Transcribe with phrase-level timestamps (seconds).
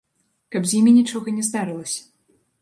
[0.55, 2.01] Каб з імі нічога не здарылася.